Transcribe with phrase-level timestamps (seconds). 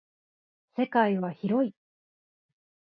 [0.75, 1.75] 世界は広い。